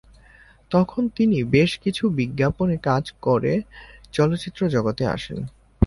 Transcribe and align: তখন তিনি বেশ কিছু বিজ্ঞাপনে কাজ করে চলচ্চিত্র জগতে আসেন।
তখন 0.71 1.03
তিনি 1.09 1.37
বেশ 1.51 1.71
কিছু 1.79 2.03
বিজ্ঞাপনে 2.09 2.75
কাজ 2.83 3.03
করে 3.21 3.53
চলচ্চিত্র 4.11 4.61
জগতে 4.69 5.03
আসেন। 5.07 5.39